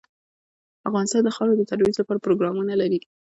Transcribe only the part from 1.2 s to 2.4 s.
د خاوره د ترویج لپاره